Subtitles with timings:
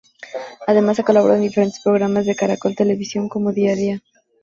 [0.65, 4.01] Además ha colaborado en diferentes programas de Caracol Televisión como Día a Día.